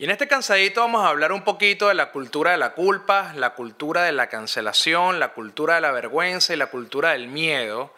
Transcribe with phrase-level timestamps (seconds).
[0.00, 3.34] Y en este cansadito vamos a hablar un poquito de la cultura de la culpa,
[3.36, 7.94] la cultura de la cancelación, la cultura de la vergüenza y la cultura del miedo.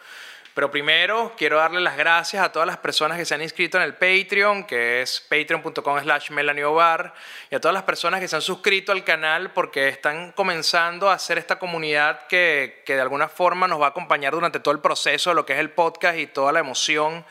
[0.53, 3.83] Pero primero quiero darle las gracias a todas las personas que se han inscrito en
[3.83, 7.13] el Patreon, que es patreon.com slash melaniobar,
[7.49, 11.13] y a todas las personas que se han suscrito al canal porque están comenzando a
[11.13, 14.81] hacer esta comunidad que, que de alguna forma nos va a acompañar durante todo el
[14.81, 17.23] proceso de lo que es el podcast y toda la emoción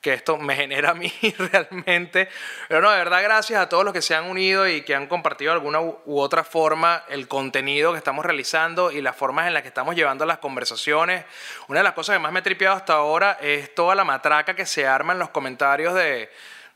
[0.00, 2.28] que esto me genera a mí realmente.
[2.68, 5.06] Pero no, de verdad, gracias a todos los que se han unido y que han
[5.06, 9.54] compartido de alguna u otra forma el contenido que estamos realizando y las formas en
[9.54, 11.24] las que estamos llevando las conversaciones.
[11.68, 14.54] Una de las cosas que más me he tripeado hasta ahora es toda la matraca
[14.54, 16.30] que se arma en los comentarios de,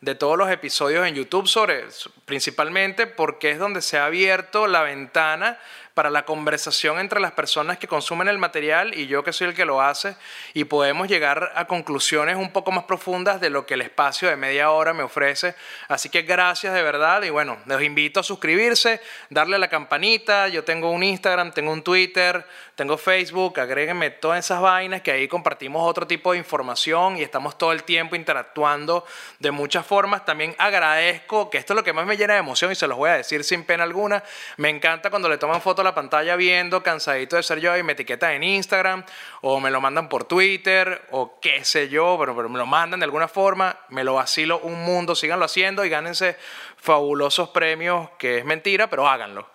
[0.05, 1.85] de todos los episodios en YouTube sobre
[2.27, 5.59] principalmente porque es donde se ha abierto la ventana
[5.95, 9.55] para la conversación entre las personas que consumen el material y yo que soy el
[9.55, 10.17] que lo hace
[10.53, 14.35] y podemos llegar a conclusiones un poco más profundas de lo que el espacio de
[14.35, 15.55] media hora me ofrece.
[15.87, 19.01] Así que gracias de verdad y bueno, los invito a suscribirse,
[19.31, 24.45] darle a la campanita, yo tengo un Instagram, tengo un Twitter, tengo Facebook, agréguenme todas
[24.45, 29.07] esas vainas que ahí compartimos otro tipo de información y estamos todo el tiempo interactuando
[29.39, 30.25] de muchas formas.
[30.25, 32.99] También agradezco, que esto es lo que más me llena de emoción y se los
[32.99, 34.25] voy a decir sin pena alguna,
[34.57, 37.93] me encanta cuando le toman foto la pantalla viendo, cansadito de ser yo y me
[37.93, 39.05] etiquetan en Instagram
[39.43, 43.01] o me lo mandan por Twitter o qué sé yo, pero, pero me lo mandan
[43.01, 46.37] de alguna forma, me lo vacilo un mundo, síganlo haciendo y gánense
[46.77, 49.49] fabulosos premios, que es mentira, pero háganlo.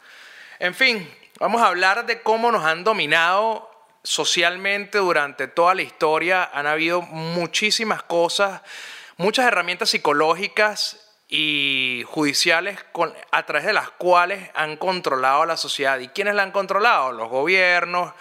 [0.60, 3.72] En fin, Vamos a hablar de cómo nos han dominado
[4.04, 6.50] socialmente durante toda la historia.
[6.54, 8.62] Han habido muchísimas cosas,
[9.16, 12.80] muchas herramientas psicológicas y judiciales
[13.32, 16.00] a través de las cuales han controlado la sociedad.
[16.00, 17.12] ¿Y quiénes la han controlado?
[17.12, 18.14] Los gobiernos,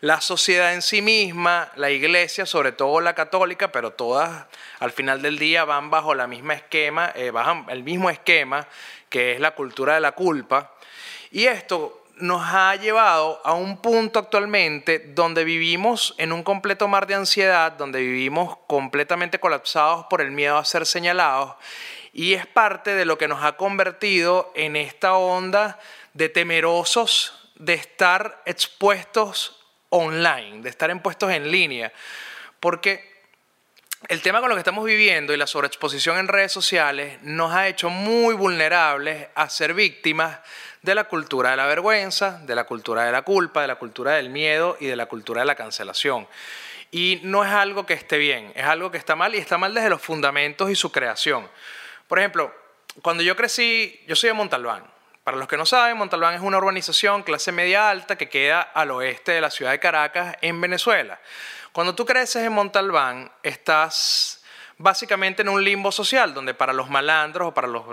[0.00, 4.46] la sociedad en sí misma, la iglesia, sobre todo la católica, pero todas
[4.80, 8.66] al final del día van bajo la misma esquema, eh, bajan el mismo esquema
[9.08, 10.72] que es la cultura de la culpa.
[11.30, 17.06] Y esto nos ha llevado a un punto actualmente donde vivimos en un completo mar
[17.06, 21.54] de ansiedad, donde vivimos completamente colapsados por el miedo a ser señalados
[22.16, 25.78] y es parte de lo que nos ha convertido en esta onda
[26.14, 31.92] de temerosos de estar expuestos online, de estar expuestos en línea,
[32.58, 33.20] porque
[34.08, 37.68] el tema con lo que estamos viviendo y la sobreexposición en redes sociales nos ha
[37.68, 40.38] hecho muy vulnerables a ser víctimas
[40.80, 44.12] de la cultura de la vergüenza, de la cultura de la culpa, de la cultura
[44.12, 46.26] del miedo y de la cultura de la cancelación.
[46.90, 49.74] Y no es algo que esté bien, es algo que está mal y está mal
[49.74, 51.46] desde los fundamentos y su creación.
[52.08, 52.54] Por ejemplo,
[53.02, 54.84] cuando yo crecí, yo soy de Montalbán.
[55.24, 58.92] Para los que no saben, Montalbán es una urbanización clase media alta que queda al
[58.92, 61.18] oeste de la ciudad de Caracas, en Venezuela.
[61.72, 64.44] Cuando tú creces en Montalbán, estás
[64.78, 67.86] básicamente en un limbo social, donde para los malandros o para los,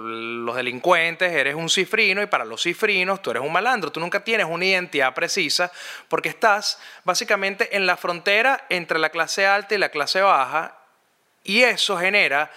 [0.55, 3.91] delincuentes eres un cifrino y para los cifrinos tú eres un malandro.
[3.91, 5.71] Tú nunca tienes una identidad precisa
[6.09, 10.77] porque estás básicamente en la frontera entre la clase alta y la clase baja
[11.43, 12.51] y eso genera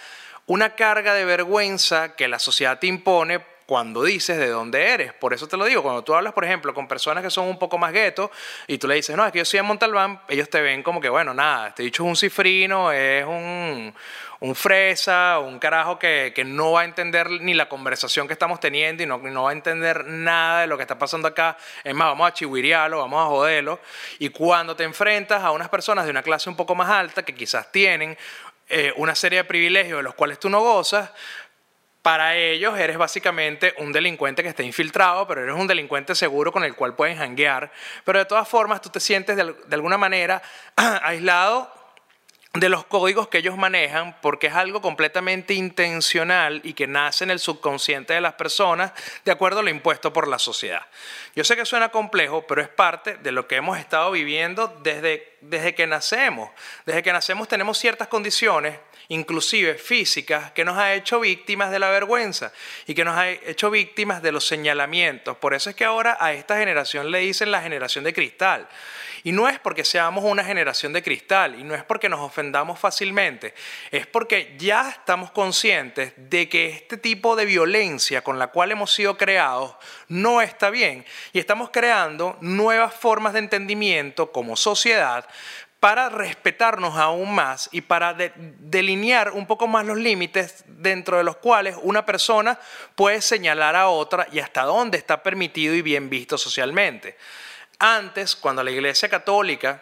[0.46, 5.12] una carga de vergüenza que la sociedad te impone cuando dices de dónde eres.
[5.12, 7.58] Por eso te lo digo, cuando tú hablas, por ejemplo, con personas que son un
[7.58, 8.30] poco más guetos
[8.68, 11.00] y tú le dices, no, es que yo soy de Montalbán, ellos te ven como
[11.00, 13.92] que, bueno, nada, este dicho es un cifrino, es un,
[14.40, 18.60] un fresa, un carajo que, que, no va a entender ni la conversación que estamos
[18.60, 21.56] teniendo y no, va a entender nada de lo que está pasando acá.
[21.82, 23.80] Es más, vamos a chihuiriarlo, vamos a joderlo.
[24.18, 27.34] Y cuando te enfrentas a unas personas de una clase un poco más alta que
[27.34, 28.16] quizás tienen
[28.69, 31.10] eh, una serie de privilegios de los cuales tú no gozas,
[32.02, 36.62] para ellos eres básicamente un delincuente que está infiltrado, pero eres un delincuente seguro con
[36.62, 37.73] el cual pueden janguear.
[38.05, 40.40] Pero de todas formas tú te sientes de, de alguna manera
[40.76, 41.75] aislado
[42.61, 47.31] de los códigos que ellos manejan, porque es algo completamente intencional y que nace en
[47.31, 48.93] el subconsciente de las personas
[49.25, 50.87] de acuerdo a lo impuesto por la sociedad.
[51.35, 55.37] Yo sé que suena complejo, pero es parte de lo que hemos estado viviendo desde,
[55.41, 56.50] desde que nacemos.
[56.85, 61.91] Desde que nacemos tenemos ciertas condiciones inclusive físicas, que nos ha hecho víctimas de la
[61.91, 62.53] vergüenza
[62.87, 65.37] y que nos ha hecho víctimas de los señalamientos.
[65.37, 68.69] Por eso es que ahora a esta generación le dicen la generación de cristal.
[69.26, 72.79] Y no es porque seamos una generación de cristal y no es porque nos ofendamos
[72.79, 73.55] fácilmente,
[73.91, 78.94] es porque ya estamos conscientes de que este tipo de violencia con la cual hemos
[78.94, 79.75] sido creados
[80.06, 85.26] no está bien y estamos creando nuevas formas de entendimiento como sociedad
[85.87, 91.37] para respetarnos aún más y para delinear un poco más los límites dentro de los
[91.37, 92.59] cuales una persona
[92.97, 97.17] puede señalar a otra y hasta dónde está permitido y bien visto socialmente.
[97.79, 99.81] Antes, cuando la Iglesia Católica,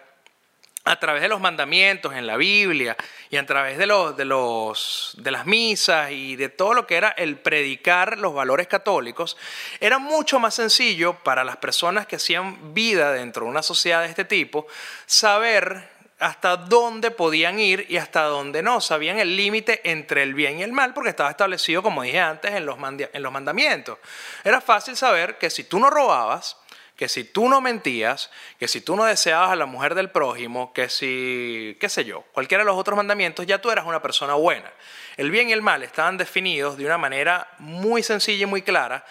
[0.85, 2.95] a través de los mandamientos en la Biblia
[3.31, 6.97] y a través de, los, de, los, de las misas y de todo lo que
[6.97, 9.39] era el predicar los valores católicos,
[9.81, 14.11] era mucho más sencillo para las personas que hacían vida dentro de una sociedad de
[14.11, 14.67] este tipo
[15.07, 15.94] saber
[16.25, 18.81] hasta dónde podían ir y hasta dónde no.
[18.81, 22.53] Sabían el límite entre el bien y el mal porque estaba establecido, como dije antes,
[22.53, 23.99] en los, en los mandamientos.
[24.43, 26.57] Era fácil saber que si tú no robabas,
[26.97, 30.73] que si tú no mentías, que si tú no deseabas a la mujer del prójimo,
[30.73, 34.33] que si, qué sé yo, cualquiera de los otros mandamientos, ya tú eras una persona
[34.33, 34.73] buena.
[35.19, 39.05] El bien y el mal estaban definidos de una manera muy sencilla y muy clara,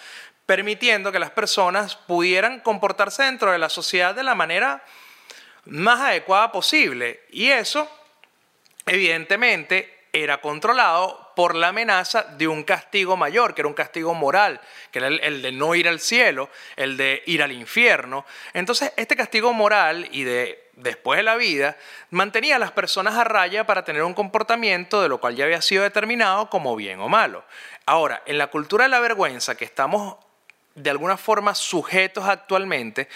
[0.48, 4.83] permitiendo que las personas pudieran comportarse dentro de la sociedad de la manera
[5.65, 7.21] más adecuada posible.
[7.31, 7.89] Y eso,
[8.86, 14.62] evidentemente, era controlado por la amenaza de un castigo mayor, que era un castigo moral,
[14.92, 18.25] que era el, de no ir al cielo, el de ir al infierno.
[18.54, 21.77] Entonces, este castigo moral y de después de la vida
[22.09, 25.62] mantenía a las personas a raya para tener un comportamiento de lo cual ya había
[25.62, 27.44] sido determinado como bien o malo.
[27.86, 30.18] Ahora, en la cultura de la vergüenza que estamos
[30.75, 33.07] de alguna forma sujetos actualmente,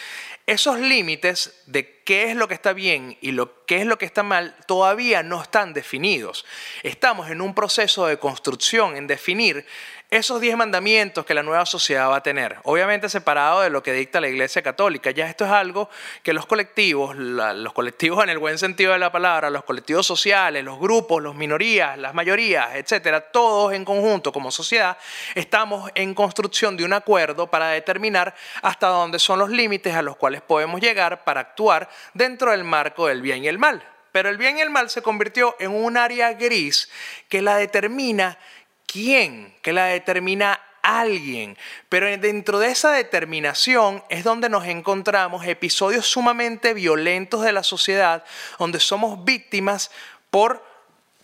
[0.46, 4.06] esos límites de qué es lo que está bien y lo, qué es lo que
[4.06, 6.46] está mal todavía no están definidos.
[6.84, 9.66] Estamos en un proceso de construcción, en definir
[10.10, 13.92] esos diez mandamientos que la nueva sociedad va a tener, obviamente separado de lo que
[13.92, 15.12] dicta la Iglesia Católica.
[15.12, 15.90] Ya esto es algo
[16.24, 20.64] que los colectivos, los colectivos en el buen sentido de la palabra, los colectivos sociales,
[20.64, 24.98] los grupos, las minorías, las mayorías, etcétera, todos en conjunto como sociedad,
[25.36, 30.16] estamos en construcción de un acuerdo para determinar hasta dónde son los límites a los
[30.16, 33.84] cuales podemos llegar para actuar dentro del marco del bien y el mal.
[34.14, 36.90] Pero el bien y el mal se convirtió en un área gris
[37.30, 38.40] que la determina
[38.88, 41.58] quién, que la determina alguien.
[41.90, 48.24] Pero dentro de esa determinación es donde nos encontramos episodios sumamente violentos de la sociedad,
[48.58, 49.92] donde somos víctimas
[50.32, 50.64] por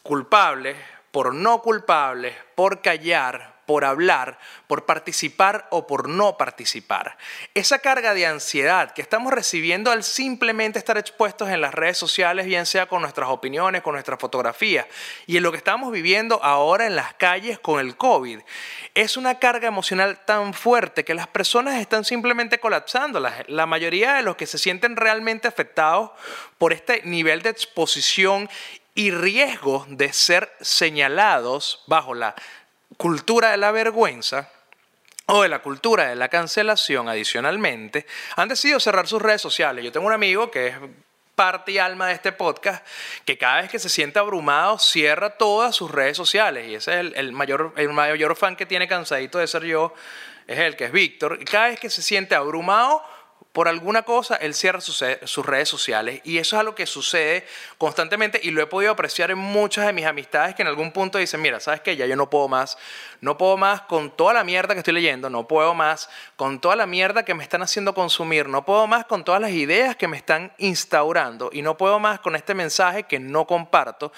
[0.03, 0.75] culpables,
[1.11, 4.37] por no culpables, por callar, por hablar,
[4.67, 7.17] por participar o por no participar.
[7.53, 12.45] Esa carga de ansiedad que estamos recibiendo al simplemente estar expuestos en las redes sociales,
[12.45, 14.85] bien sea con nuestras opiniones, con nuestras fotografías,
[15.27, 18.39] y en lo que estamos viviendo ahora en las calles con el COVID,
[18.93, 23.19] es una carga emocional tan fuerte que las personas están simplemente colapsando.
[23.19, 26.11] La, la mayoría de los que se sienten realmente afectados
[26.57, 28.49] por este nivel de exposición
[28.95, 32.35] y riesgo de ser señalados bajo la
[32.97, 34.49] cultura de la vergüenza
[35.27, 38.05] o de la cultura de la cancelación adicionalmente,
[38.35, 39.83] han decidido cerrar sus redes sociales.
[39.83, 40.75] Yo tengo un amigo que es
[41.35, 42.85] parte y alma de este podcast,
[43.25, 46.67] que cada vez que se siente abrumado cierra todas sus redes sociales.
[46.67, 49.93] Y ese es el, mayor, el mayor fan que tiene cansadito de ser yo,
[50.45, 51.37] es el que es Víctor.
[51.41, 53.03] Y cada vez que se siente abrumado,
[53.53, 57.45] por alguna cosa, él cierra sus, redes sociales y eso es algo que sucede
[57.77, 61.19] constantemente y lo he podido apreciar en muchas de mis amistades que en algún punto
[61.19, 61.95] dicen, mira, ¿sabes qué?
[61.95, 62.79] Ya yo no puedo más,
[63.21, 66.75] no puedo más con toda la mierda que estoy leyendo, no puedo más con toda
[66.75, 70.07] la mierda que me están haciendo consumir, no puedo más con todas las ideas que
[70.07, 74.11] me están instaurando y no puedo más con este mensaje que no comparto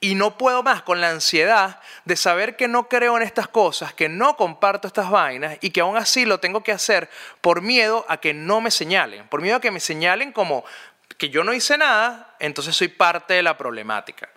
[0.00, 3.92] y no puedo más con la ansiedad de saber que no creo en estas cosas,
[3.92, 7.10] que no comparto estas vainas y que aún así lo tengo que hacer
[7.42, 10.64] por miedo a que no me señalen, por miedo a que me señalen como
[11.18, 14.29] que yo no hice nada, entonces soy parte de la problemática.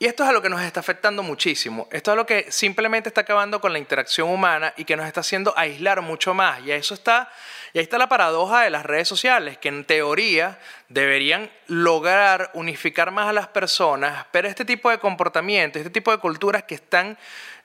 [0.00, 1.88] Y esto es a lo que nos está afectando muchísimo.
[1.90, 5.20] Esto es lo que simplemente está acabando con la interacción humana y que nos está
[5.20, 6.60] haciendo aislar mucho más.
[6.64, 7.28] Y eso está,
[7.72, 13.10] y ahí está la paradoja de las redes sociales, que en teoría deberían lograr unificar
[13.10, 17.18] más a las personas, pero este tipo de comportamientos, este tipo de culturas que están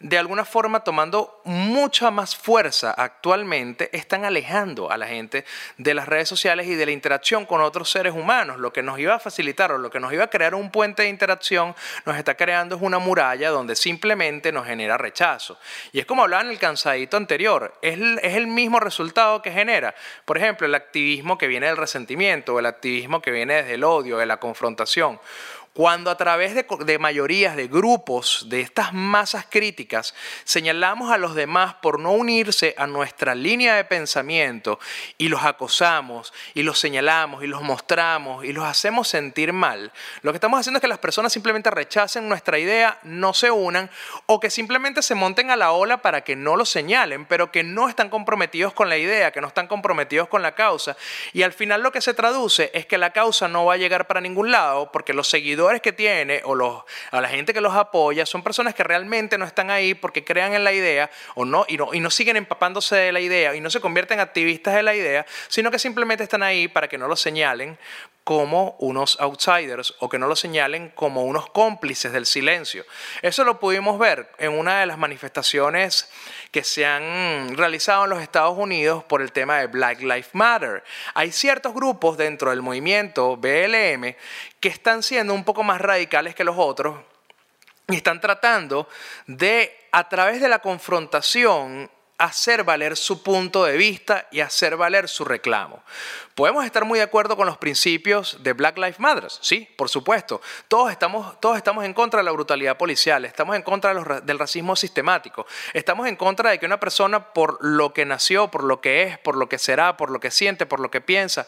[0.03, 5.45] de alguna forma tomando mucha más fuerza actualmente, están alejando a la gente
[5.77, 8.60] de las redes sociales y de la interacción con otros seres humanos.
[8.60, 11.03] Lo que nos iba a facilitar o lo que nos iba a crear un puente
[11.03, 11.74] de interacción,
[12.05, 15.57] nos está creando una muralla donde simplemente nos genera rechazo.
[15.93, 19.95] Y es como hablaba en el cansadito anterior, es, es el mismo resultado que genera.
[20.25, 23.86] Por ejemplo, el activismo que viene del resentimiento o el activismo que viene desde el
[23.86, 25.17] odio, de la confrontación.
[25.74, 30.13] Cuando a través de, de, mayorías, de grupos, de estas masas críticas,
[30.44, 34.80] señalamos a los demás por no unirse a nuestra línea de pensamiento
[35.18, 40.32] y los acosamos y los señalamos y los mostramos y los hacemos sentir mal, lo
[40.32, 43.89] que estamos haciendo es que las personas simplemente rechacen nuestra idea, no se unan
[44.27, 47.63] o que simplemente se monten a la ola para que no lo señalen, pero que
[47.63, 50.96] no están comprometidos con la idea, que no están comprometidos con la causa.
[51.34, 54.06] Y al final lo que se traduce es que la causa no va a llegar
[54.06, 57.74] para ningún lado porque los seguidores que tiene o los, a la gente que los
[57.74, 61.65] apoya son personas que realmente no están ahí porque crean en la idea o no
[61.67, 64.75] y, no y no siguen empapándose de la idea y no se convierten en activistas
[64.75, 67.77] de la idea, sino que simplemente están ahí para que no los señalen
[68.24, 72.86] como unos outsiders o que no lo señalen como unos cómplices del silencio.
[73.22, 76.10] Eso lo pudimos ver en una de las manifestaciones
[76.51, 80.84] que se han realizado en los Estados Unidos por el tema de Black Lives Matter.
[81.13, 84.15] Hay ciertos grupos dentro del movimiento BLM
[84.60, 86.98] que están siendo un poco más radicales que los otros
[87.89, 88.88] y están tratando
[89.27, 91.92] de, a través de la confrontación,
[92.24, 95.84] hacer valer su punto de vista y hacer valer su reclamo.
[96.36, 100.42] Podemos estar muy de acuerdo con los principios de Black Lives Matter, sí, por supuesto.
[100.70, 104.75] Todos estamos, todos estamos en contra de la brutalidad policial, estamos en contra del racismo
[104.75, 109.03] sistemático, estamos en contra de que una persona por lo que nació, por lo que
[109.03, 111.46] es, por lo que será, por lo que siente, por lo que piensa,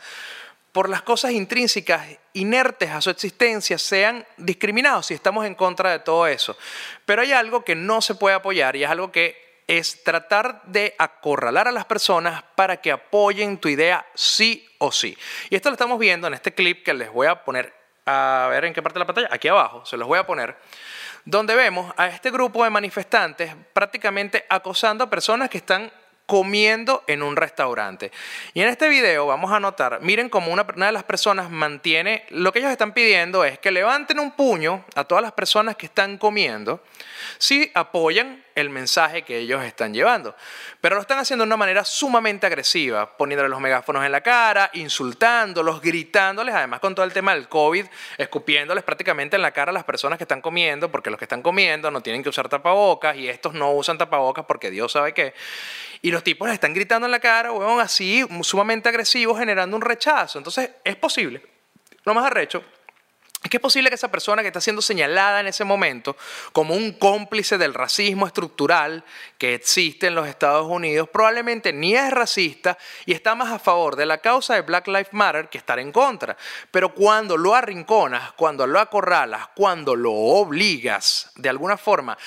[0.73, 5.99] por las cosas intrínsecas, inertes a su existencia, sean discriminados y estamos en contra de
[5.99, 6.57] todo eso.
[7.05, 10.95] Pero hay algo que no se puede apoyar y es algo que es tratar de
[10.97, 15.17] acorralar a las personas para que apoyen tu idea sí o sí.
[15.49, 17.73] Y esto lo estamos viendo en este clip que les voy a poner,
[18.05, 20.55] a ver en qué parte de la pantalla, aquí abajo, se los voy a poner,
[21.25, 25.91] donde vemos a este grupo de manifestantes prácticamente acosando a personas que están
[26.25, 28.11] comiendo en un restaurante.
[28.53, 32.51] Y en este video vamos a notar, miren cómo una, de las personas mantiene, lo
[32.51, 36.17] que ellos están pidiendo es que levanten un puño a todas las personas que están
[36.17, 36.83] comiendo
[37.37, 40.33] si apoyan el mensaje que ellos están llevando.
[40.79, 44.71] Pero lo están haciendo de una manera sumamente agresiva, poniéndole los megáfonos en la cara,
[44.73, 47.85] insultándolos, gritándoles, además con todo el tema del COVID,
[48.17, 51.41] escupiéndoles prácticamente en la cara a las personas que están comiendo, porque los que están
[51.41, 55.33] comiendo no tienen que usar tapabocas y estos no usan tapabocas porque Dios sabe qué.
[56.01, 59.81] Y los tipos les están gritando en la cara, huevón, así, sumamente agresivos, generando un
[59.81, 60.37] rechazo.
[60.37, 61.41] Entonces, es posible.
[62.05, 62.63] Lo más arrecho
[63.45, 66.17] es que es posible que esa persona que está siendo señalada en ese momento
[66.51, 69.05] como un cómplice del racismo estructural
[69.37, 72.75] que existe en los Estados Unidos probablemente ni es racista
[73.05, 75.91] y está más a favor de la causa de Black Lives Matter que estar en
[75.91, 76.35] contra.
[76.71, 82.17] Pero cuando lo arrinconas, cuando lo acorralas, cuando lo obligas de alguna forma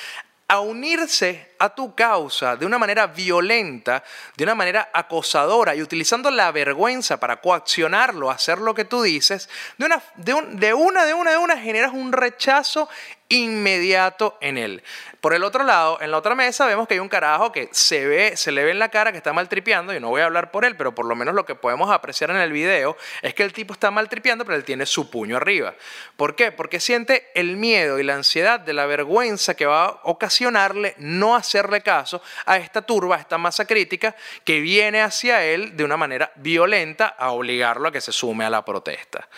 [0.51, 4.03] a unirse a tu causa de una manera violenta,
[4.35, 9.51] de una manera acosadora y utilizando la vergüenza para coaccionarlo hacer lo que tú dices,
[9.77, 12.89] de una, de, de una, de una, de una generas un rechazo
[13.29, 14.83] inmediato en él.
[15.21, 18.07] Por el otro lado, en la otra mesa vemos que hay un carajo que se
[18.07, 20.51] ve, se le ve en la cara que está maltripeando, y no voy a hablar
[20.51, 23.43] por él, pero por lo menos lo que podemos apreciar en el video es que
[23.43, 25.75] el tipo está maltripeando, pero él tiene su puño arriba.
[26.17, 26.53] ¿Por qué?
[26.53, 31.35] Porque siente el miedo y la ansiedad de la vergüenza que va a ocasionarle no
[31.35, 35.97] hacerle caso a esta turba, a esta masa crítica que viene hacia él de una
[35.97, 39.29] manera violenta a obligarlo a que se sume a la protesta.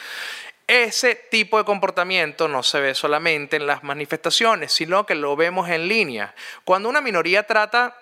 [0.70, 5.68] Ese tipo de comportamiento no se ve solamente en las manifestaciones, sino que lo vemos
[5.68, 6.32] en línea.
[6.64, 7.98] Cuando una minoría trata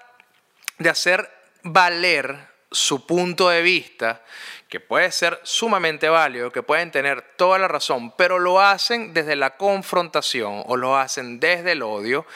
[0.77, 1.31] de hacer
[1.63, 2.37] valer
[2.71, 4.23] su punto de vista,
[4.69, 9.35] que puede ser sumamente válido, que pueden tener toda la razón, pero lo hacen desde
[9.35, 12.27] la confrontación o lo hacen desde el odio,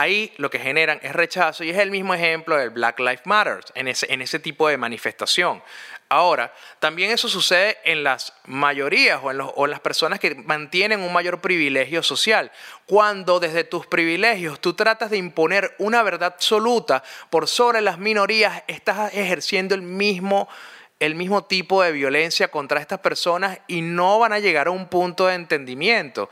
[0.00, 3.60] ahí lo que generan es rechazo y es el mismo ejemplo del Black Lives Matter
[3.74, 5.62] en ese, en ese tipo de manifestación.
[6.08, 11.00] Ahora, también eso sucede en las mayorías o en, o en, las personas que mantienen
[11.00, 12.50] un mayor privilegio social.
[12.86, 18.62] Cuando desde tus privilegios tú tratas de imponer una verdad absoluta por sobre las minorías,
[18.66, 20.48] estás ejerciendo el mismo,
[20.98, 24.88] el mismo tipo de violencia contra estas personas y no van a llegar a un
[24.88, 26.30] punto de entendimiento.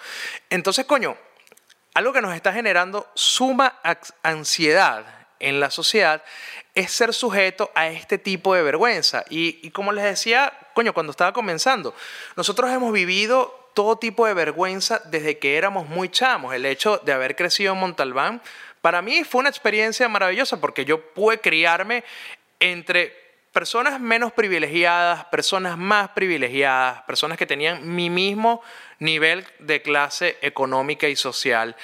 [0.51, 1.17] Entonces, coño,
[1.99, 3.81] algo que nos está generando suma
[4.23, 5.05] ansiedad
[5.41, 6.23] en la sociedad
[6.73, 9.25] es ser sujeto a este tipo de vergüenza.
[9.31, 11.93] Y, como les decía, coño, cuando estaba comenzando,
[12.37, 16.55] nosotros hemos vivido todo tipo de vergüenza desde que éramos muy chamos.
[16.55, 18.43] El hecho de haber crecido en Montalbán,
[18.81, 22.05] para mí fue una experiencia maravillosa porque yo pude criarme
[22.61, 23.13] entre
[23.53, 28.63] personas menos privilegiadas, personas más privilegiadas, personas que tenían mi mismo
[28.99, 31.77] nivel de clase económica y social.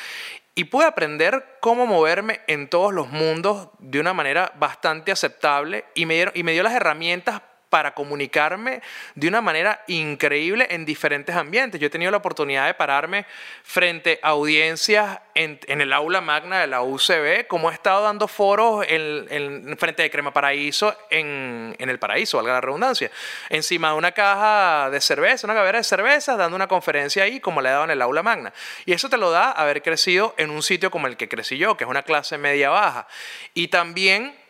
[0.55, 6.07] Y pude aprender cómo moverme en todos los mundos de una manera bastante aceptable y
[6.07, 7.43] me, y me dio las herramientas
[7.75, 8.83] para comunicarme
[9.17, 11.81] de una manera increíble en diferentes ambientes.
[11.81, 13.27] Yo he tenido la oportunidad de pararme
[13.65, 18.87] frente a audiencias en, el aula magna de la UCB, como he estado dando foros
[18.89, 23.11] en, frente de Crema Paraíso en, el Paraíso, valga la redundancia,
[23.51, 27.61] encima de una caja de cerveza, una gavera de cervezas, dando una conferencia ahí, como
[27.61, 28.53] le he dado en el aula magna.
[28.87, 31.77] Y eso te lo da haber crecido en un sitio como el que crecí yo,
[31.77, 33.09] que es una clase media baja.
[33.53, 34.44] Y también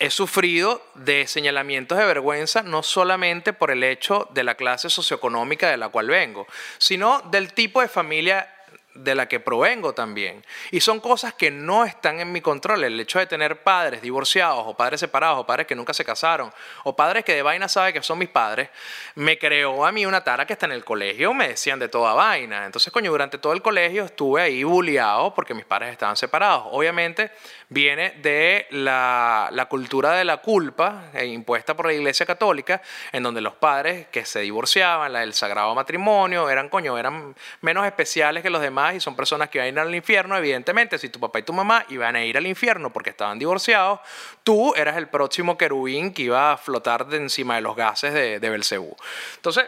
[0.00, 5.70] he sufrido de señalamientos de vergüenza no solamente por el hecho de la clase socioeconómica
[5.70, 6.46] de la cual vengo,
[6.78, 8.54] sino del tipo de familia
[8.98, 10.44] de la que provengo también.
[10.70, 12.84] Y son cosas que no están en mi control.
[12.84, 16.52] El hecho de tener padres divorciados o padres separados o padres que nunca se casaron
[16.84, 18.70] o padres que de vaina sabe que son mis padres,
[19.14, 22.14] me creó a mí una tara que está en el colegio, me decían de toda
[22.14, 22.66] vaina.
[22.66, 26.64] Entonces, coño, durante todo el colegio estuve ahí bulliado porque mis padres estaban separados.
[26.70, 27.30] Obviamente
[27.68, 33.22] viene de la, la cultura de la culpa eh, impuesta por la Iglesia Católica, en
[33.22, 38.42] donde los padres que se divorciaban, la del sagrado matrimonio, eran, coño, eran menos especiales
[38.42, 41.20] que los demás y son personas que van a ir al infierno, evidentemente, si tu
[41.20, 44.00] papá y tu mamá iban a ir al infierno porque estaban divorciados,
[44.44, 48.40] tú eras el próximo querubín que iba a flotar de encima de los gases de,
[48.40, 48.96] de Belcebú.
[49.36, 49.66] Entonces,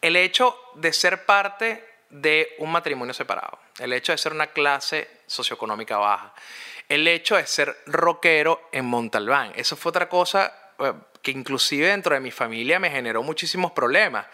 [0.00, 5.08] el hecho de ser parte de un matrimonio separado, el hecho de ser una clase
[5.26, 6.34] socioeconómica baja,
[6.88, 10.92] el hecho de ser rockero en Montalbán, eso fue otra cosa eh,
[11.22, 14.26] que inclusive dentro de mi familia me generó muchísimos problemas.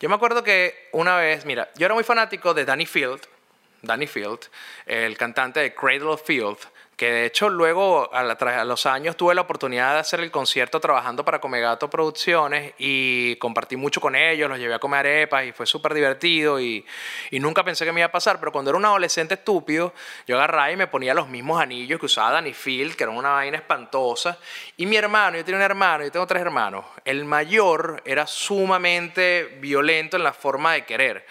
[0.00, 3.20] Yo me acuerdo que una vez, mira, yo era muy fanático de Danny Field,
[3.82, 4.38] Danny Field,
[4.86, 6.58] el cantante de Cradle of Field,
[6.98, 8.24] que de hecho luego a,
[8.64, 13.76] los años tuve la oportunidad de hacer el concierto trabajando para Comegato Producciones y compartí
[13.76, 16.84] mucho con ellos, los llevé a comer arepas y fue súper divertido y,
[17.30, 19.94] y, nunca pensé que me iba a pasar, pero cuando era un adolescente estúpido,
[20.26, 23.30] yo agarraba y me ponía los mismos anillos que usaba Danny Field, que eran una
[23.30, 24.36] vaina espantosa,
[24.76, 29.56] y mi hermano, yo tenía un hermano, yo tengo tres hermanos, el mayor era sumamente
[29.60, 31.24] violento en la forma de querer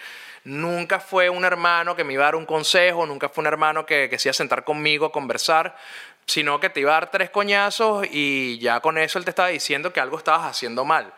[0.48, 3.84] nunca fue un hermano que me iba a dar un consejo, nunca fue un hermano
[3.84, 5.76] que, que se iba a sentar conmigo a conversar,
[6.26, 9.48] sino que te iba a dar tres coñazos y ya con eso él te estaba
[9.48, 11.12] diciendo que algo estabas haciendo mal.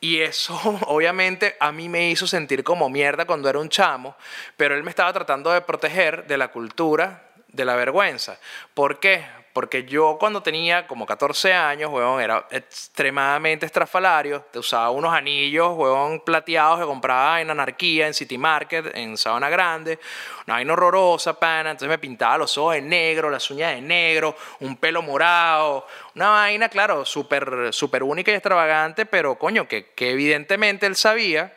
[0.00, 0.54] Y eso
[0.86, 4.16] obviamente a mí me hizo sentir como mierda cuando era un chamo,
[4.56, 8.38] pero él me estaba tratando de proteger de la cultura de la vergüenza.
[8.74, 9.24] ¿Por qué?
[9.58, 14.42] Porque yo cuando tenía como 14 años, huevón, era extremadamente estrafalario.
[14.52, 19.50] Te usaba unos anillos, huevón, plateados que compraba en Anarquía, en City Market, en Sabana
[19.50, 19.98] Grande.
[20.46, 21.72] Una vaina horrorosa, pana.
[21.72, 25.88] Entonces me pintaba los ojos de negro, las uñas de negro, un pelo morado.
[26.14, 31.52] Una vaina, claro, súper super única y extravagante, pero coño, que, que evidentemente él sabía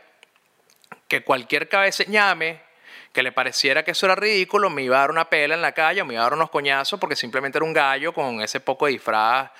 [1.08, 2.64] que cualquier cabeza llame
[3.12, 5.74] que le pareciera que eso era ridículo, me iba a dar una pela en la
[5.74, 8.86] calle, me iba a dar unos coñazos porque simplemente era un gallo con ese poco
[8.86, 9.52] de disfraz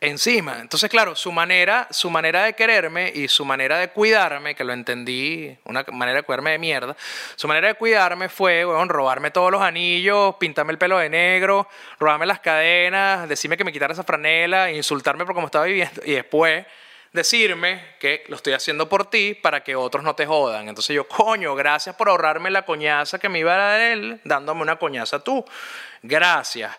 [0.00, 0.58] encima.
[0.60, 4.72] Entonces, claro, su manera, su manera de quererme y su manera de cuidarme, que lo
[4.72, 6.96] entendí, una manera de cuidarme de mierda,
[7.36, 11.68] su manera de cuidarme fue, bueno, robarme todos los anillos, pintarme el pelo de negro,
[11.98, 16.12] robarme las cadenas, decirme que me quitara esa franela, insultarme por cómo estaba viviendo y
[16.12, 16.64] después
[17.12, 20.68] decirme que lo estoy haciendo por ti para que otros no te jodan.
[20.68, 24.62] Entonces yo, coño, gracias por ahorrarme la coñaza que me iba a dar él, dándome
[24.62, 25.44] una coñaza tú.
[26.02, 26.76] Gracias.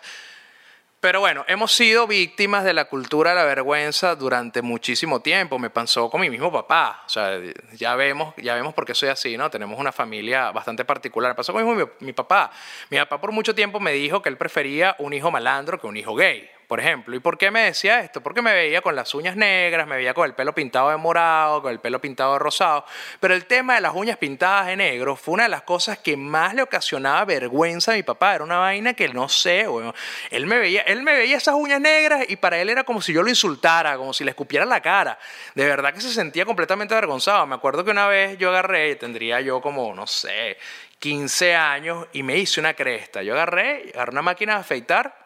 [1.00, 5.58] Pero bueno, hemos sido víctimas de la cultura de la vergüenza durante muchísimo tiempo.
[5.58, 7.02] Me pasó con mi mismo papá.
[7.04, 7.40] O sea,
[7.72, 9.50] ya vemos, ya vemos por qué soy así, ¿no?
[9.50, 11.32] Tenemos una familia bastante particular.
[11.32, 12.52] Me pasó con mi, mi papá.
[12.88, 15.96] Mi papá por mucho tiempo me dijo que él prefería un hijo malandro que un
[15.96, 17.14] hijo gay por ejemplo.
[17.14, 18.22] ¿Y por qué me decía esto?
[18.22, 21.62] Porque me veía con las uñas negras, me veía con el pelo pintado de morado,
[21.62, 22.84] con el pelo pintado de rosado.
[23.20, 26.16] Pero el tema de las uñas pintadas de negro fue una de las cosas que
[26.16, 28.34] más le ocasionaba vergüenza a mi papá.
[28.34, 29.94] Era una vaina que no sé, bueno,
[30.30, 33.12] él me veía, él me veía esas uñas negras y para él era como si
[33.12, 35.18] yo lo insultara, como si le escupiera la cara.
[35.54, 37.46] De verdad que se sentía completamente avergonzado.
[37.46, 40.56] Me acuerdo que una vez yo agarré, tendría yo como, no sé,
[40.98, 43.22] 15 años y me hice una cresta.
[43.22, 45.21] Yo agarré, agarré una máquina de afeitar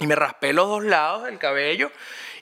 [0.00, 1.90] y me raspé los dos lados del cabello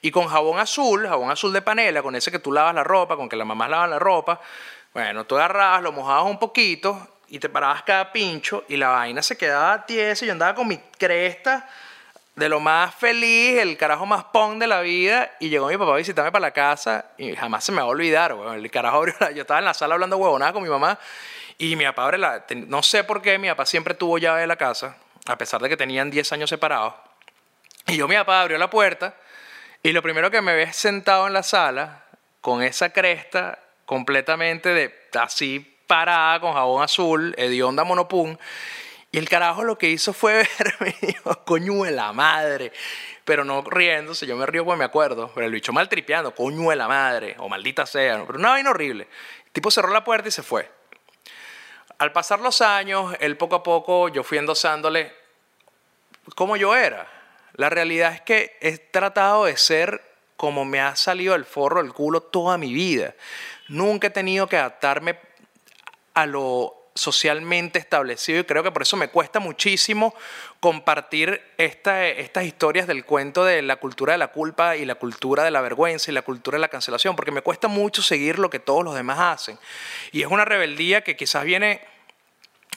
[0.03, 3.17] y con jabón azul, jabón azul de panela, con ese que tú lavas la ropa,
[3.17, 4.41] con que las mamás lavan la ropa,
[4.93, 9.23] bueno, tú agarrabas, lo mojabas un poquito y te parabas cada pincho y la vaina
[9.23, 10.25] se quedaba tiesa.
[10.25, 11.69] Y yo andaba con mi cresta
[12.35, 15.95] de lo más feliz, el carajo más pong de la vida y llegó mi papá
[15.95, 19.15] a visitarme para la casa y jamás se me va a olvidar, el carajo abrió
[19.35, 20.99] yo estaba en la sala hablando huevonada con mi mamá
[21.57, 24.47] y mi papá abre la, no sé por qué, mi papá siempre tuvo llave de
[24.47, 26.93] la casa, a pesar de que tenían 10 años separados
[27.87, 29.15] y yo, mi papá abrió la puerta
[29.83, 32.05] y lo primero que me ve sentado en la sala
[32.41, 38.37] con esa cresta completamente de así parada con jabón azul, hedionda monopum.
[39.13, 42.73] Y el carajo lo que hizo fue verme dijo, coño de la madre.
[43.25, 45.31] Pero no riéndose, yo me río porque me acuerdo.
[45.35, 48.25] Pero el bicho mal tripeando, coño de la madre, o maldita sea.
[48.27, 49.09] Pero una vaina horrible.
[49.47, 50.71] El tipo cerró la puerta y se fue.
[51.99, 55.15] Al pasar los años, él poco a poco, yo fui endosándole
[56.35, 57.16] cómo yo era.
[57.57, 60.03] La realidad es que he tratado de ser
[60.37, 63.15] como me ha salido el forro del culo toda mi vida.
[63.69, 65.19] Nunca he tenido que adaptarme
[66.15, 70.15] a lo socialmente establecido y creo que por eso me cuesta muchísimo
[70.61, 75.51] compartir estas historias del cuento de la cultura de la culpa y la cultura de
[75.51, 78.61] la vergüenza y la cultura de la cancelación, porque me cuesta mucho seguir lo que
[78.61, 79.59] todos los demás hacen.
[80.11, 81.83] Y es una rebeldía que quizás viene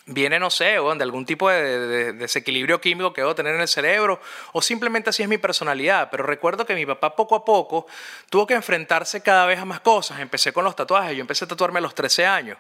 [0.10, 4.19] viene, no sé, de algún tipo de, desequilibrio químico que debo tener en el cerebro,
[4.54, 6.10] o simplemente así es mi personalidad.
[6.10, 7.86] Pero recuerdo que mi papá poco a poco
[8.30, 10.19] tuvo que enfrentarse cada vez a más cosas.
[10.19, 12.58] Empecé con los tatuajes, yo empecé a tatuarme a los 13 años.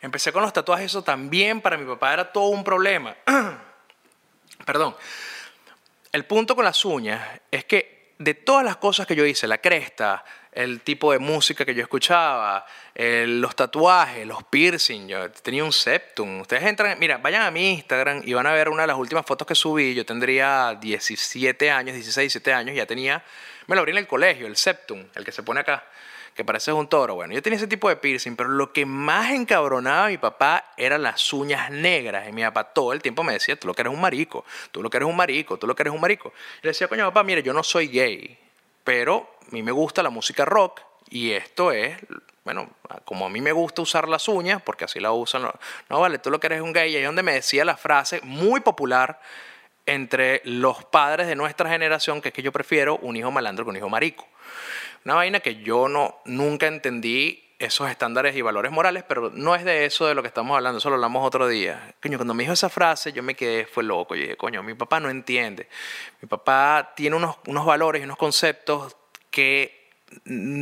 [0.00, 3.16] Empecé con los tatuajes, eso también para mi papá era todo un problema.
[4.64, 4.94] Perdón.
[6.12, 9.58] El punto con las uñas es que de todas las cosas que yo hice, la
[9.58, 15.08] cresta, el tipo de música que yo escuchaba, los tatuajes, los piercing.
[15.08, 16.40] Yo tenía un septum.
[16.40, 19.24] Ustedes entran, mira, vayan a mi Instagram y van a ver una de las últimas
[19.24, 19.94] fotos que subí.
[19.94, 23.22] Yo tendría 17 años, 16, 17 años, ya tenía,
[23.66, 25.84] me lo abrí en el colegio, el septum, el que se pone acá,
[26.34, 27.14] que parece un toro.
[27.14, 30.72] Bueno, yo tenía ese tipo de piercing, pero lo que más encabronaba a mi papá
[30.76, 32.28] eran las uñas negras.
[32.28, 34.82] Y mi papá todo el tiempo me decía, tú lo que eres un marico, tú
[34.82, 36.32] lo que eres un marico, tú lo que eres un marico.
[36.62, 38.36] Y le decía, coño, papá, mire, yo no soy gay,
[38.84, 41.96] pero a mí me gusta la música rock y esto es,
[42.44, 42.70] bueno,
[43.04, 45.42] como a mí me gusta usar las uñas, porque así la usan,
[45.88, 47.76] no, vale, tú lo que eres un gay, y ahí es donde me decía la
[47.76, 49.20] frase muy popular
[49.86, 53.70] entre los padres de nuestra generación, que es que yo prefiero un hijo malandro que
[53.70, 54.26] un hijo marico.
[55.04, 59.64] Una vaina que yo no, nunca entendí esos estándares y valores morales, pero no es
[59.64, 61.94] de eso de lo que estamos hablando, eso lo hablamos otro día.
[62.02, 64.14] Coño, cuando me dijo esa frase, yo me quedé, fue loco.
[64.14, 65.68] Yo dije, coño, mi papá no entiende.
[66.22, 68.96] Mi papá tiene unos, unos valores y unos conceptos
[69.30, 69.79] que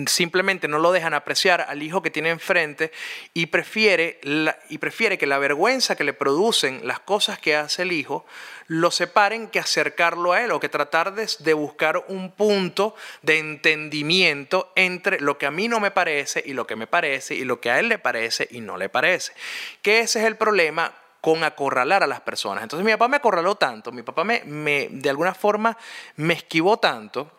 [0.06, 2.92] simplemente no lo dejan apreciar al hijo que tiene enfrente
[3.32, 4.20] y prefiere,
[4.68, 8.26] y prefiere que la vergüenza que le producen las cosas que hace el hijo
[8.66, 13.38] lo separen que acercarlo a él o que tratar de, de buscar un punto de
[13.38, 17.44] entendimiento entre lo que a mí no me parece y lo que me parece y
[17.44, 19.32] lo que a él le parece y no le parece.
[19.80, 22.62] Que ese es el problema con acorralar a las personas.
[22.62, 25.76] Entonces mi papá me acorraló tanto, mi papá me, me de alguna forma
[26.16, 27.37] me esquivó tanto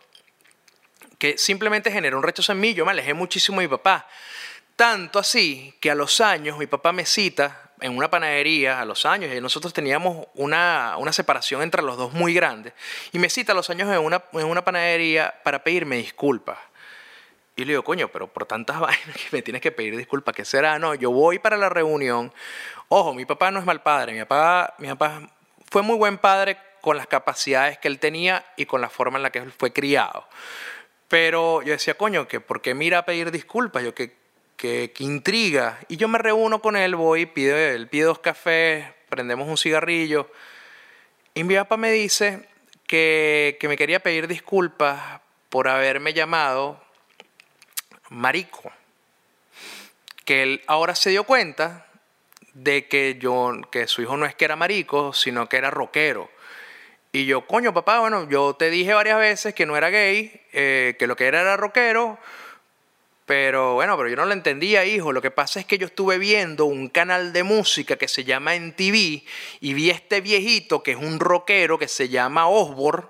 [1.19, 2.73] que simplemente generó un rechazo en mí.
[2.73, 4.07] Yo me alejé muchísimo de mi papá.
[4.75, 9.05] Tanto así que a los años mi papá me cita en una panadería, a los
[9.05, 12.73] años, y nosotros teníamos una, una separación entre los dos muy grande,
[13.11, 16.57] y me cita a los años en una, en una panadería para pedirme disculpas.
[17.55, 20.45] Y le digo, coño, pero por tantas vainas que me tienes que pedir disculpas, ¿qué
[20.45, 20.79] será?
[20.79, 22.33] No, yo voy para la reunión.
[22.87, 25.29] Ojo, mi papá no es mal padre, mi papá, mi papá
[25.69, 29.23] fue muy buen padre con las capacidades que él tenía y con la forma en
[29.23, 30.25] la que él fue criado.
[31.09, 33.83] Pero yo decía, coño, que ¿por qué mira a pedir disculpas?
[33.83, 34.15] Yo, que,
[34.55, 35.79] que, intriga.
[35.89, 40.31] Y yo me reúno con él, voy, pido, él pide dos cafés, prendemos un cigarrillo.
[41.33, 42.47] Y mi papá me dice
[42.85, 46.81] que, que me quería pedir disculpas por haberme llamado
[48.09, 48.71] marico.
[50.25, 51.87] Que él ahora se dio cuenta
[52.53, 56.29] de que yo, que su hijo no es que era marico, sino que era rockero.
[57.11, 60.95] Y yo, coño, papá, bueno, yo te dije varias veces que no era gay, eh,
[60.99, 62.19] que lo que era era rockero,
[63.25, 65.11] pero bueno, pero yo no lo entendía, hijo.
[65.11, 68.55] Lo que pasa es que yo estuve viendo un canal de música que se llama
[68.55, 69.23] NTV
[69.59, 73.07] y vi este viejito que es un rockero que se llama Osborne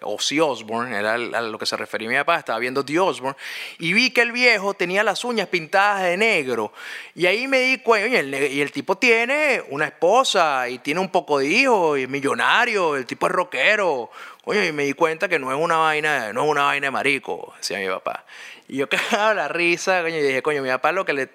[0.00, 3.36] Ozzy Osbourne, era a lo que se refería mi papá, estaba viendo The Osbourne,
[3.78, 6.72] y vi que el viejo tenía las uñas pintadas de negro.
[7.14, 11.38] Y ahí me di cuenta, y el tipo tiene una esposa y tiene un poco
[11.38, 14.10] de hijos, y es millonario, el tipo es rockero.
[14.44, 16.90] Oye, y me di cuenta que no es una vaina, no es una vaina de
[16.90, 18.24] marico, decía mi papá.
[18.68, 21.28] Y yo cagaba la risa, y dije, coño, mi papá lo que le...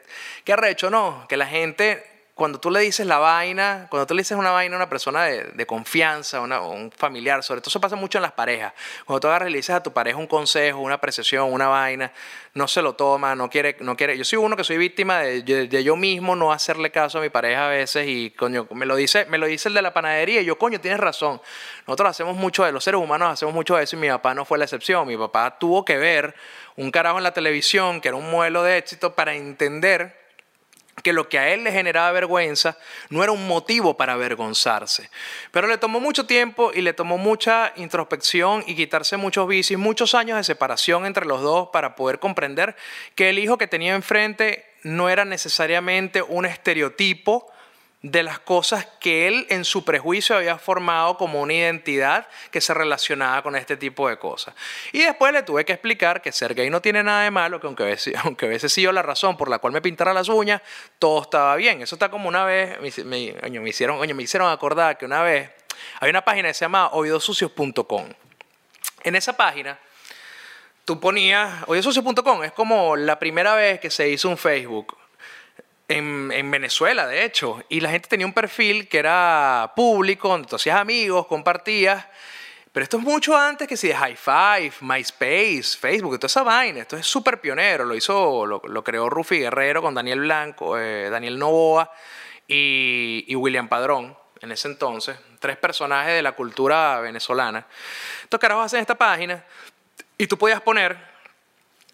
[0.44, 0.90] ¿Qué arrecho?
[0.90, 4.52] No, que la gente cuando tú le dices la vaina, cuando tú le dices una
[4.52, 8.22] vaina a una persona de, confianza, una, un familiar, sobre todo eso pasa mucho en
[8.22, 8.74] las parejas.
[9.06, 12.14] Cuando tú agarras y le dices a tu pareja un consejo, una apreciación, una vaina,
[12.54, 14.16] no se lo toma, no quiere, no quiere.
[14.16, 17.66] Yo soy uno que soy víctima de, yo mismo no hacerle caso a mi pareja
[17.66, 20.46] a veces y coño, me lo dice, me lo dice el de la panadería y
[20.46, 21.42] yo, coño, tienes razón.
[21.88, 24.46] Nosotros hacemos mucho de los seres humanos hacemos mucho de eso y mi papá no
[24.46, 25.08] fue la excepción.
[25.08, 26.36] Mi papá tuvo que ver
[26.76, 30.27] un carajo en la televisión que era un modelo de éxito para entender
[31.04, 32.78] que lo que a él le generaba vergüenza
[33.10, 35.10] no era un motivo para avergonzarse.
[35.52, 40.16] Pero le tomó mucho tiempo y le tomó mucha introspección y quitarse muchos vicios, muchos
[40.16, 42.76] años de separación entre los dos para poder comprender
[43.16, 47.52] que el hijo que tenía enfrente no era necesariamente un estereotipo
[48.04, 52.74] de las cosas que él en su prejuicio había formado como una identidad que se
[52.74, 54.54] relacionaba con este tipo de cosas.
[54.92, 57.66] Y después le tuve que explicar que ser gay no tiene nada de malo, que
[57.66, 58.60] aunque a veces, aunque
[58.94, 60.62] la razón por la cual me pintara las uñas,
[61.00, 61.82] todo estaba bien.
[61.82, 65.50] Eso está como una vez, me, me, hicieron, me hicieron acordar que una vez
[66.00, 68.06] hay una página que se llama oidosucios.com.
[69.04, 69.80] En esa página
[70.86, 74.96] tú ponías, oidosucios.com es como la primera vez que se hizo un Facebook
[75.88, 80.58] en, Venezuela, de hecho, y la gente tenía un perfil que era público, donde tú
[80.58, 82.06] hacías amigos, compartías,
[82.72, 86.82] pero esto es mucho antes que si de High Five, MySpace, Facebook, toda esa vaina,
[86.82, 91.40] esto es súper pionero, lo hizo, lo, creó Rufi Guerrero con Daniel Blanco, eh, Daniel
[91.40, 91.92] Novoa
[92.48, 97.66] y, y William Padrón en ese entonces, tres personajes de la cultura venezolana.
[98.24, 99.44] Estos carajos hacen esta página
[100.18, 101.17] y tú podías poner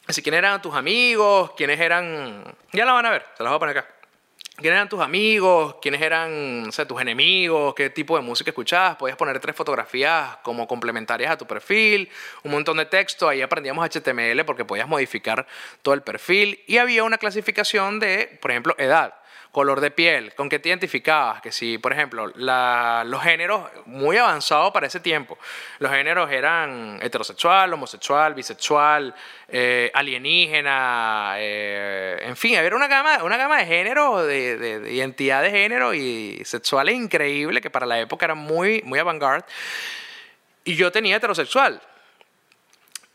[0.05, 2.43] Así, quiénes eran tus amigos, quiénes eran...
[2.73, 3.93] Ya la van a ver, se las voy a poner acá.
[4.57, 5.77] ¿Quiénes eran tus amigos?
[5.81, 7.73] ¿Quiénes eran no tus enemigos?
[7.73, 8.97] ¿Qué tipo de música escuchabas?
[8.97, 12.07] Podías poner tres fotografías como complementarias a tu perfil,
[12.43, 13.27] un montón de texto.
[13.27, 15.47] Ahí aprendíamos HTML porque podías modificar
[15.81, 16.63] todo el perfil.
[16.67, 19.15] Y había una clasificación de, por ejemplo, edad
[19.53, 24.73] color de piel, con qué te identificabas, que si, por ejemplo, los géneros, muy avanzados
[24.73, 25.37] para ese tiempo,
[25.77, 29.13] los géneros eran heterosexual, homosexual, bisexual,
[29.47, 35.51] eh, alienígena, eh, en fin, había una gama, una gama de géneros, de, identidad de
[35.51, 39.45] género y sexuales increíble, que para la época era muy, muy avant-garde,
[40.63, 41.79] y yo tenía heterosexual,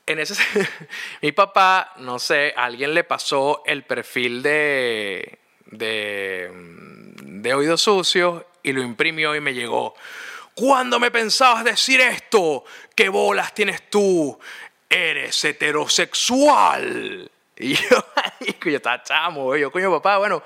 [0.07, 0.37] en ese
[1.21, 6.51] mi papá, no sé, alguien le pasó el perfil de de,
[7.23, 9.95] de oídos sucios y lo imprimió y me llegó.
[10.55, 12.65] ¿Cuándo me pensabas decir esto?
[12.95, 14.39] ¿Qué bolas tienes tú?
[14.89, 17.31] Eres heterosexual.
[17.61, 18.05] Y yo,
[18.65, 20.45] yo estaba chamo, yo, coño, papá, bueno,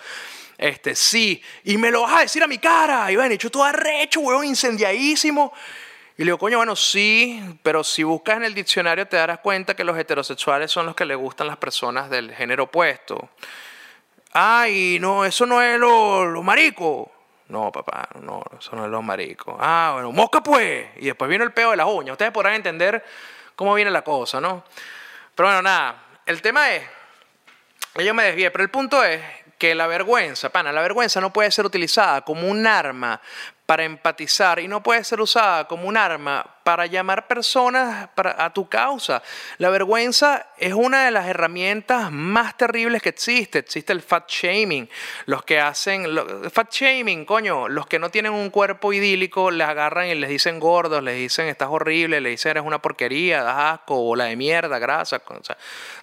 [0.56, 1.42] este, sí.
[1.64, 3.12] Y me lo vas a decir a mi cara.
[3.12, 5.52] Y bueno, hecho todo arrecho, weón, incendiadísimo.
[6.16, 9.74] Y le digo, coño, bueno, sí, pero si buscas en el diccionario te darás cuenta
[9.74, 13.30] que los heterosexuales son los que le gustan las personas del género opuesto.
[14.32, 17.10] Ay, no, eso no es lo, lo marico.
[17.48, 19.56] No, papá, no, eso no es lo marico.
[19.60, 20.88] Ah, bueno, mosca pues.
[20.96, 22.12] Y después vino el peo de las uñas.
[22.12, 23.04] Ustedes podrán entender
[23.54, 24.64] cómo viene la cosa, ¿no?
[25.34, 26.82] Pero bueno, nada, el tema es,
[27.96, 29.20] yo me desvié, pero el punto es
[29.58, 33.20] que la vergüenza, pana, la vergüenza no puede ser utilizada como un arma
[33.66, 38.68] para empatizar y no puede ser usada como un arma para llamar personas a tu
[38.68, 39.22] causa.
[39.58, 43.58] La vergüenza es una de las herramientas más terribles que existe.
[43.58, 44.88] Existe el fat shaming.
[45.26, 46.06] Los que hacen,
[46.50, 50.60] fat shaming, coño, los que no tienen un cuerpo idílico les agarran y les dicen
[50.60, 54.78] gordos, les dicen estás horrible, les dicen eres una porquería, das asco, bola de mierda,
[54.78, 55.20] grasa.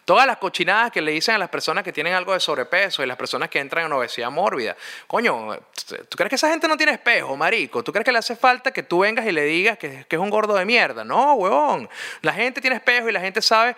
[0.06, 3.06] todas las cochinadas que le dicen a las personas que tienen algo de sobrepeso y
[3.06, 4.76] las personas que entran en obesidad mórbida.
[5.08, 5.58] Coño,
[6.10, 7.84] ¿tú crees que esa gente no tiene espejo, marico?
[7.84, 10.22] ¿Tú crees que le hace falta que tú vengas y le digas que, que es
[10.22, 11.04] un gordo de mierda.
[11.04, 11.90] No, huevón.
[12.22, 13.76] La gente tiene espejo y la gente sabe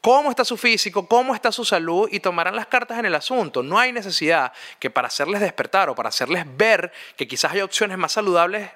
[0.00, 3.62] cómo está su físico, cómo está su salud y tomarán las cartas en el asunto.
[3.62, 7.98] No hay necesidad que para hacerles despertar o para hacerles ver que quizás hay opciones
[7.98, 8.70] más saludables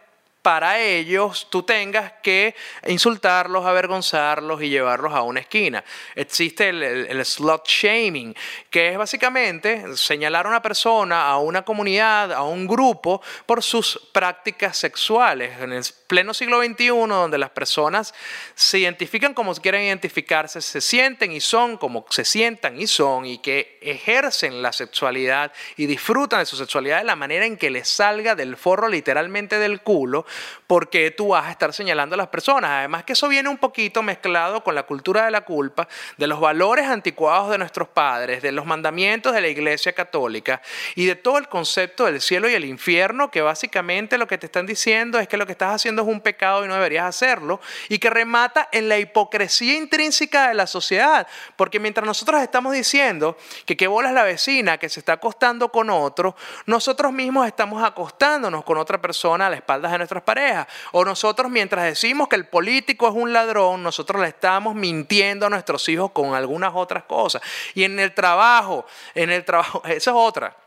[0.44, 2.54] para ellos tú tengas que
[2.86, 5.82] insultarlos, avergonzarlos y llevarlos a una esquina.
[6.14, 8.36] Existe el, el, slot shaming,
[8.68, 13.98] que es básicamente señalar a una persona, a una comunidad, a un grupo por sus
[14.12, 15.58] prácticas sexuales.
[15.60, 18.12] En el pleno siglo XXI, donde las personas
[18.54, 23.38] se identifican como quieren identificarse, se sienten y son como se sientan y son, y
[23.38, 27.88] que ejercen la sexualidad y disfrutan de su sexualidad de la manera en que les
[27.88, 30.26] salga del forro literalmente del culo,
[30.66, 32.70] porque tú vas a estar señalando a las personas.
[32.70, 36.40] Además que eso viene un poquito mezclado con la cultura de la culpa, de los
[36.40, 40.62] valores anticuados de nuestros padres, de los mandamientos de la Iglesia Católica
[40.94, 44.46] y de todo el concepto del cielo y el infierno, que básicamente lo que te
[44.46, 47.60] están diciendo es que lo que estás haciendo es un pecado y no deberías hacerlo,
[47.88, 53.36] y que remata en la hipocresía intrínseca de la sociedad, porque mientras nosotros estamos diciendo
[53.66, 57.82] que qué bola es la vecina que se está acostando con otro, nosotros mismos estamos
[57.82, 60.66] acostándonos con otra persona a la espalda de parejas.
[60.92, 65.50] O nosotros mientras decimos que el político es un ladrón, nosotros le estamos mintiendo a
[65.50, 67.40] nuestros hijos con algunas otras cosas.
[67.74, 68.84] Y en el trabajo,
[69.14, 70.63] en el trabajo, esa es otra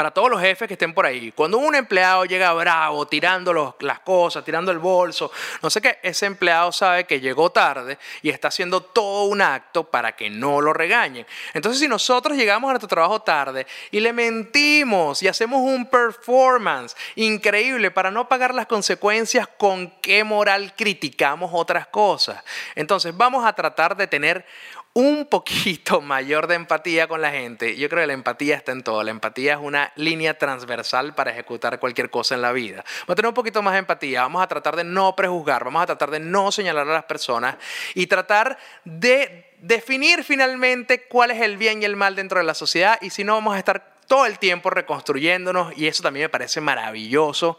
[0.00, 4.00] para todos los jefes que estén por ahí, cuando un empleado llega bravo, tirando las
[4.00, 5.30] cosas, tirando el bolso,
[5.62, 9.84] no sé qué, ese empleado sabe que llegó tarde y está haciendo todo un acto
[9.84, 11.26] para que no lo regañen.
[11.52, 16.96] Entonces, si nosotros llegamos a nuestro trabajo tarde y le mentimos y hacemos un performance
[17.16, 22.42] increíble para no pagar las consecuencias, ¿con qué moral criticamos otras cosas?
[22.74, 24.46] Entonces, vamos a tratar de tener
[24.92, 28.82] un poquito mayor de empatía con la gente, yo creo que la empatía está en
[28.82, 29.02] todo.
[29.02, 32.84] La empatía es una línea transversal para ejecutar cualquier cosa en la vida.
[33.00, 35.82] Vamos a tener un poquito más de empatía, vamos a tratar de no prejuzgar, vamos
[35.82, 37.56] a tratar de no señalar a las personas
[37.94, 42.54] y tratar de definir finalmente cuál es el bien y el mal dentro de la
[42.54, 46.28] sociedad y si no vamos a estar todo el tiempo reconstruyéndonos y eso también me
[46.28, 47.58] parece maravilloso.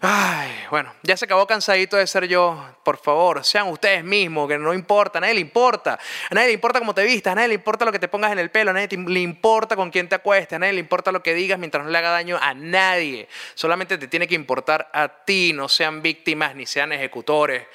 [0.00, 2.62] Ay, bueno, ya se acabó cansadito de ser yo.
[2.84, 5.98] Por favor, sean ustedes mismos, que no importa, a nadie le importa.
[6.30, 8.32] A nadie le importa cómo te vistas, a nadie le importa lo que te pongas
[8.32, 11.12] en el pelo, a nadie le importa con quién te acuestes, a nadie le importa
[11.12, 13.28] lo que digas mientras no le haga daño a nadie.
[13.54, 17.66] Solamente te tiene que importar a ti, no sean víctimas ni sean ejecutores.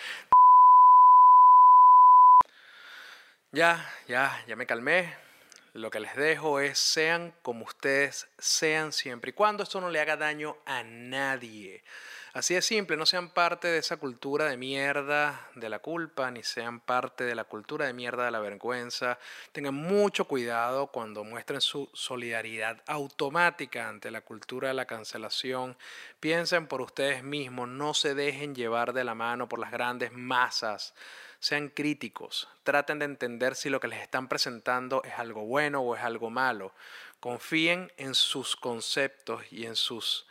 [3.52, 5.31] Ya, ya, ya me calmé.
[5.74, 10.02] Lo que les dejo es sean como ustedes sean siempre y cuando esto no le
[10.02, 11.84] haga daño a nadie.
[12.34, 16.44] Así de simple, no sean parte de esa cultura de mierda de la culpa, ni
[16.44, 19.20] sean parte de la cultura de mierda de la vergüenza.
[19.52, 25.78] Tengan mucho cuidado cuando muestren su solidaridad automática ante la cultura de la cancelación.
[26.22, 30.94] Piensen por ustedes mismos, no se dejen llevar de la mano por las grandes masas
[31.42, 35.96] sean críticos, traten de entender si lo que les están presentando es algo bueno o
[35.96, 36.72] es algo malo.
[37.20, 40.28] Confíen en sus conceptos y en sus...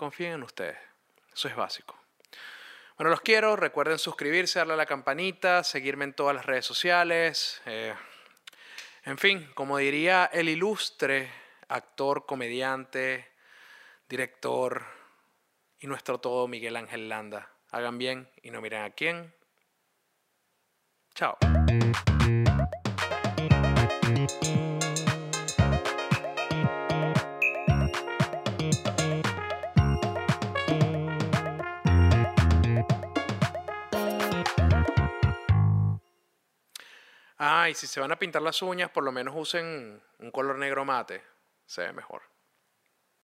[0.00, 0.78] Confíen en ustedes.
[1.30, 1.94] Eso es básico.
[2.96, 3.54] Bueno, los quiero.
[3.54, 7.60] Recuerden suscribirse, darle a la campanita, seguirme en todas las redes sociales.
[7.66, 7.94] Eh,
[9.04, 11.30] en fin, como diría el ilustre
[11.68, 13.28] actor, comediante,
[14.08, 14.86] director
[15.80, 17.52] y nuestro todo Miguel Ángel Landa.
[17.70, 19.34] Hagan bien y no miren a quién.
[21.14, 21.36] Chao.
[37.42, 40.58] Ah, y si se van a pintar las uñas, por lo menos usen un color
[40.58, 41.22] negro mate.
[41.64, 42.29] Se ve mejor.